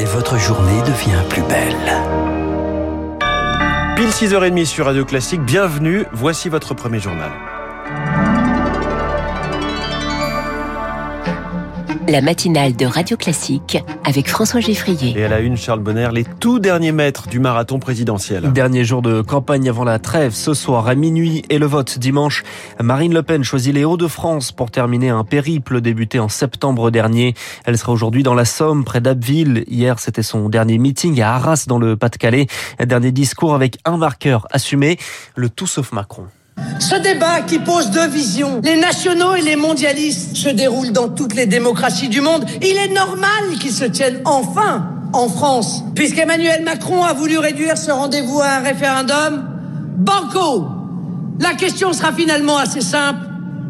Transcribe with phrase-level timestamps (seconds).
[0.00, 1.76] et votre journée devient plus belle.
[3.96, 7.30] Pile 6h30 sur Radio Classique, bienvenue, voici votre premier journal.
[12.10, 15.16] La matinale de Radio Classique avec François Geffrier.
[15.16, 18.52] Et à la une, Charles Bonner, les tout derniers mètres du marathon présidentiel.
[18.52, 22.42] Dernier jour de campagne avant la trêve, ce soir à minuit et le vote dimanche.
[22.82, 27.34] Marine Le Pen choisit les Hauts-de-France pour terminer un périple débuté en septembre dernier.
[27.64, 29.62] Elle sera aujourd'hui dans la Somme, près d'Abbeville.
[29.68, 32.48] Hier, c'était son dernier meeting à Arras, dans le Pas-de-Calais.
[32.84, 34.98] Dernier discours avec un marqueur assumé,
[35.36, 36.26] le tout sauf Macron.
[36.78, 41.34] Ce débat qui pose deux visions, les nationaux et les mondialistes, se déroule dans toutes
[41.34, 42.44] les démocraties du monde.
[42.62, 47.90] Il est normal qu'il se tienne enfin en France, puisqu'Emmanuel Macron a voulu réduire ce
[47.90, 49.44] rendez-vous à un référendum.
[49.98, 50.66] Banco
[51.38, 53.26] La question sera finalement assez simple.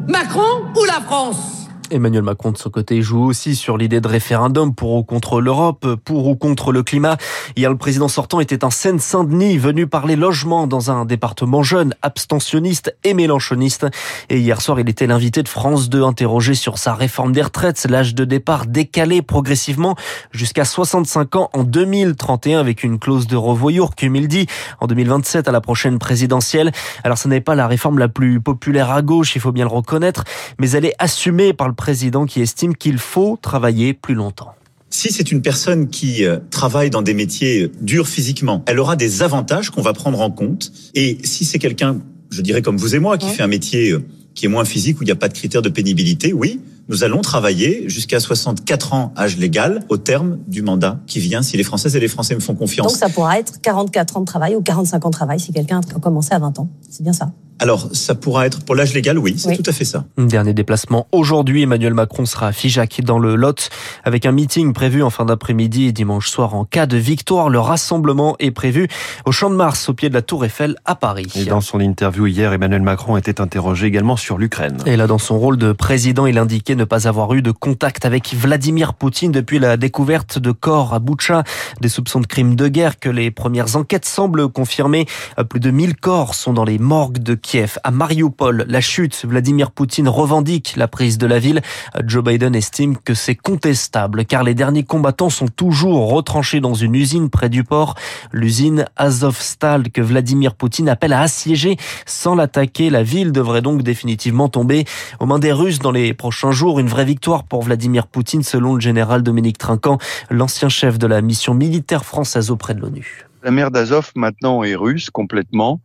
[0.09, 0.41] Macron
[0.81, 1.59] ou la France?
[1.91, 5.97] Emmanuel Macron de son côté joue aussi sur l'idée de référendum pour ou contre l'Europe,
[6.05, 7.17] pour ou contre le climat.
[7.57, 12.97] Hier, le président sortant était en Seine-Saint-Denis, venu parler logement dans un département jeune, abstentionniste
[13.05, 13.87] et mélanchoniste.
[14.29, 17.87] Et hier soir, il était l'invité de France 2 interrogé sur sa réforme des retraites,
[17.89, 19.97] l'âge de départ décalé progressivement
[20.31, 24.47] jusqu'à 65 ans en 2031 avec une clause de revoyure, comme il dit,
[24.81, 26.73] en 2027 à la prochaine présidentielle.
[27.05, 29.70] Alors ce n'est pas la réforme la plus populaire à gauche, il faut bien le
[29.70, 30.25] reconnaître,
[30.59, 34.50] mais elle est assumée par le président qui estime qu'il faut travailler plus longtemps.
[34.91, 39.23] Si c'est une personne qui euh, travaille dans des métiers durs physiquement, elle aura des
[39.23, 40.73] avantages qu'on va prendre en compte.
[40.95, 44.05] Et si c'est quelqu'un, je dirais comme vous et moi, qui fait un métier euh,
[44.34, 47.03] qui est moins physique, où il n'y a pas de critères de pénibilité, oui, nous
[47.03, 51.62] allons travailler jusqu'à 64 ans, âge légal, au terme du mandat qui vient, si les
[51.62, 52.92] Françaises et les Français me font confiance.
[52.92, 55.81] Donc ça pourra être 44 ans de travail ou 45 ans de travail si quelqu'un
[55.81, 56.69] a commencé à 20 ans.
[56.91, 59.84] C'est bien ça alors, ça pourra être pour l'âge légal, oui, c'est tout à fait
[59.84, 60.06] ça.
[60.16, 63.69] Dernier déplacement aujourd'hui, Emmanuel Macron sera à Figeac dans le Lot
[64.02, 67.50] avec un meeting prévu en fin d'après-midi et dimanche soir en cas de victoire.
[67.50, 68.89] Le rassemblement est prévu
[69.27, 71.27] au Champ de Mars, au pied de la Tour Eiffel à Paris.
[71.36, 74.79] Et dans son interview hier, Emmanuel Macron était interrogé également sur l'Ukraine.
[74.86, 78.06] Et là, dans son rôle de président, il indiquait ne pas avoir eu de contact
[78.06, 81.45] avec Vladimir Poutine depuis la découverte de corps à Boutcha,
[81.83, 85.05] des soupçons de crimes de guerre que les premières enquêtes semblent confirmer.
[85.51, 87.49] Plus de 1000 corps sont dans les morgues de Kiev.
[87.83, 91.62] À Mariupol, la chute, Vladimir Poutine revendique la prise de la ville.
[92.06, 96.94] Joe Biden estime que c'est contestable car les derniers combattants sont toujours retranchés dans une
[96.94, 97.96] usine près du port,
[98.33, 102.88] l'usine Azovstal que Vladimir Poutine appelle à assiéger sans l'attaquer.
[102.88, 104.84] La ville devrait donc définitivement tomber
[105.18, 106.78] aux mains des Russes dans les prochains jours.
[106.78, 109.98] Une vraie victoire pour Vladimir Poutine selon le général Dominique Trinquant,
[110.30, 113.30] l'ancien chef de la mission militaire française auprès de l'ONU.
[113.42, 115.80] La mer d'Azov maintenant est russe complètement.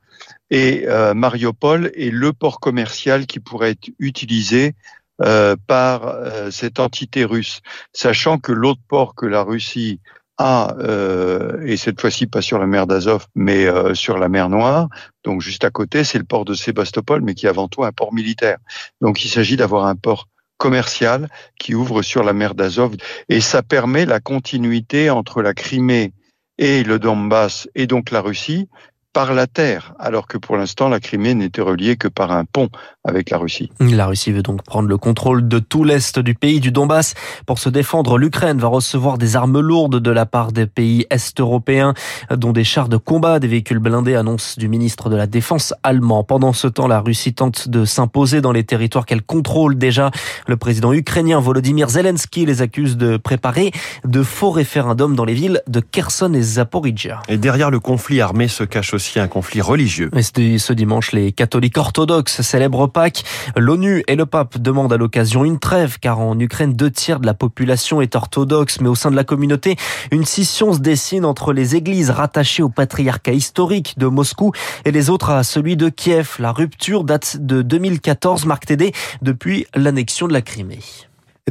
[0.49, 4.75] Et euh, Mariupol est le port commercial qui pourrait être utilisé
[5.21, 7.61] euh, par euh, cette entité russe,
[7.93, 9.99] sachant que l'autre port que la Russie
[10.37, 10.75] a,
[11.63, 14.89] et cette fois-ci pas sur la mer d'Azov, mais sur la mer Noire,
[15.23, 17.93] donc juste à côté, c'est le port de Sébastopol, mais qui est avant tout un
[17.93, 18.57] port militaire.
[18.99, 20.27] Donc il s'agit d'avoir un port
[20.57, 22.97] commercial qui ouvre sur la mer d'Azov,
[23.29, 26.11] et ça permet la continuité entre la Crimée
[26.57, 28.69] et le Donbass et donc la Russie
[29.15, 32.67] par la terre, alors que pour l'instant la Crimée n'était reliée que par un pont
[33.05, 33.71] avec la Russie.
[33.79, 37.13] La Russie veut donc prendre le contrôle de tout l'est du pays du Donbass.
[37.45, 41.93] Pour se défendre, l'Ukraine va recevoir des armes lourdes de la part des pays est-européens,
[42.29, 46.25] dont des chars de combat, des véhicules blindés, annonce du ministre de la Défense allemand.
[46.25, 50.11] Pendant ce temps, la Russie tente de s'imposer dans les territoires qu'elle contrôle déjà.
[50.45, 53.71] Le président ukrainien Volodymyr Zelensky les accuse de préparer
[54.03, 57.21] de faux référendums dans les villes de Kherson et Zaporizhia.
[57.29, 60.09] Et derrière le conflit armé se cache aussi un conflit religieux.
[60.13, 63.23] ce dimanche, les catholiques orthodoxes célèbrent Pâques.
[63.55, 67.25] L'ONU et le pape demandent à l'occasion une trêve, car en Ukraine, deux tiers de
[67.25, 69.75] la population est orthodoxe, mais au sein de la communauté,
[70.11, 74.51] une scission se dessine entre les églises rattachées au patriarcat historique de Moscou
[74.85, 76.35] et les autres à celui de Kiev.
[76.39, 80.79] La rupture date de 2014, Marc Tédé, depuis l'annexion de la Crimée.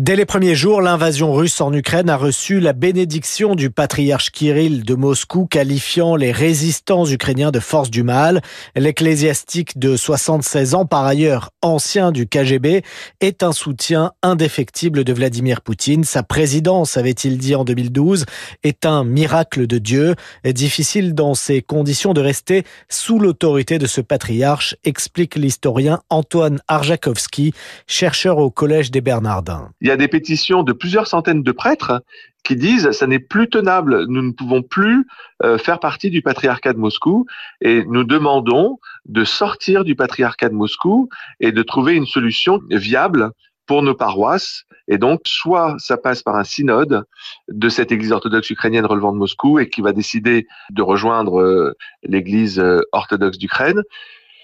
[0.00, 4.82] Dès les premiers jours, l'invasion russe en Ukraine a reçu la bénédiction du patriarche Kirill
[4.82, 8.42] de Moscou, qualifiant les résistants ukrainiens de force du mal.
[8.74, 12.82] L'ecclésiastique de 76 ans, par ailleurs ancien du KGB,
[13.20, 16.02] est un soutien indéfectible de Vladimir Poutine.
[16.02, 18.26] Sa présidence, avait-il dit en 2012,
[18.64, 20.16] est un miracle de Dieu.
[20.44, 27.54] Difficile dans ces conditions de rester sous l'autorité de ce patriarche, explique l'historien Antoine Arjakovski,
[27.86, 32.02] chercheur au Collège des Bernardins il y a des pétitions de plusieurs centaines de prêtres
[32.42, 35.06] qui disent ça n'est plus tenable, nous ne pouvons plus
[35.42, 37.26] euh, faire partie du patriarcat de Moscou
[37.60, 43.30] et nous demandons de sortir du patriarcat de Moscou et de trouver une solution viable
[43.66, 44.64] pour nos paroisses.
[44.88, 47.04] Et donc, soit ça passe par un synode
[47.48, 51.74] de cette Église orthodoxe ukrainienne relevant de Moscou et qui va décider de rejoindre euh,
[52.02, 53.82] l'Église euh, orthodoxe d'Ukraine,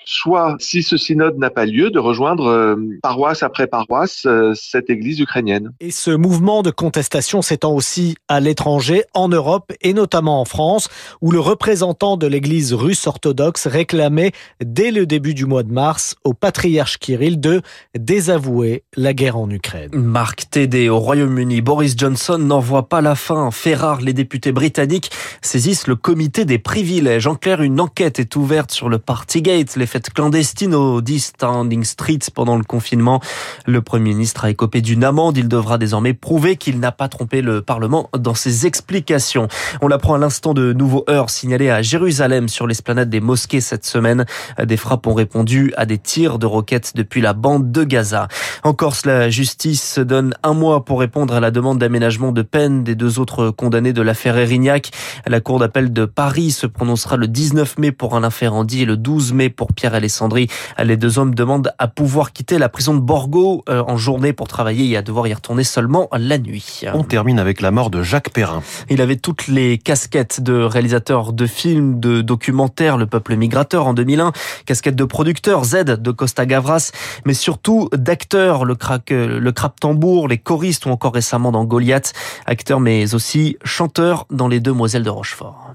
[0.05, 4.91] soit, si ce synode n'a pas lieu, de rejoindre euh, paroisse après paroisse euh, cette
[4.91, 5.73] église ukrainienne.
[5.81, 10.88] Et ce mouvement de contestation s'étend aussi à l'étranger, en Europe et notamment en France,
[11.20, 14.32] où le représentant de l'église russe orthodoxe réclamait
[14.64, 17.62] dès le début du mois de mars au patriarche Kirill de
[17.99, 19.91] désavouer la guerre en Ukraine.
[19.93, 23.50] Marc Tédé au Royaume-Uni, Boris Johnson n'en voit pas la fin.
[23.50, 25.11] Fait rare, les députés britanniques
[25.43, 27.26] saisissent le comité des privilèges.
[27.26, 31.84] En clair, une enquête est ouverte sur le Partygate, les fêtes clandestines au 10 Standing
[31.84, 33.20] Street pendant le confinement.
[33.66, 35.37] Le Premier ministre a écopé d'une amende.
[35.37, 39.48] Il devra désormais prouver qu'il n'a pas trompé le Parlement dans ses explications.
[39.82, 43.84] On l'apprend à l'instant de nouveaux heures signalés à Jérusalem sur l'esplanade des mosquées cette
[43.84, 44.26] semaine.
[44.62, 48.28] Des frappes ont répondu à des tirs de roquettes depuis la bande de Gaza.
[48.62, 52.42] En Corse, la justice se donne un mois pour répondre à la demande d'aménagement de
[52.42, 54.92] peine des deux autres condamnés de l'affaire Erignac.
[55.26, 58.96] La Cour d'appel de Paris se prononcera le 19 mai pour un incendie et le
[58.96, 60.47] 12 mai pour Pierre Alessandri.
[60.79, 64.47] Les deux hommes demandent à pouvoir quitter la prison de Borgo euh, en journée pour
[64.47, 66.82] travailler et à devoir y retourner seulement la nuit.
[66.93, 68.62] On termine avec la mort de Jacques Perrin.
[68.91, 73.94] Il avait toutes les casquettes de réalisateur de films, de documentaires, Le Peuple Migrateur en
[73.94, 74.32] 2001,
[74.67, 76.93] casquette de producteur, Z de Costa Gavras,
[77.25, 82.12] mais surtout d'acteur, le crack, le crap tambour, les choristes ou encore récemment dans Goliath,
[82.44, 85.75] acteur mais aussi chanteur dans Les Demoiselles de Rochefort.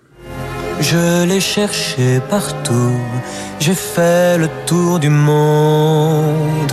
[0.80, 3.00] Je l'ai cherché partout,
[3.60, 6.72] j'ai fait le tour du monde,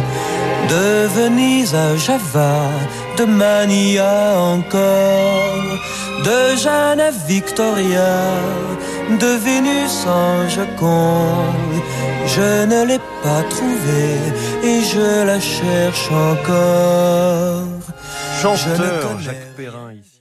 [0.69, 2.69] de Venise à Java,
[3.16, 5.78] de Mania encore,
[6.25, 8.14] de Jeanne à Victoria,
[9.20, 11.82] de Vénus en Joconde.
[12.26, 14.19] Je ne l'ai pas trouvée
[14.64, 17.66] et je la cherche encore.
[18.40, 20.12] Chanteur Jacques Perrin ici.